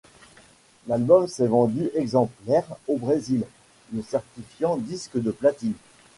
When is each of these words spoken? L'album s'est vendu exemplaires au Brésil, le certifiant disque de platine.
L'album 0.87 1.27
s'est 1.27 1.45
vendu 1.45 1.91
exemplaires 1.93 2.65
au 2.87 2.97
Brésil, 2.97 3.43
le 3.93 4.01
certifiant 4.01 4.75
disque 4.77 5.19
de 5.21 5.29
platine. 5.29 5.73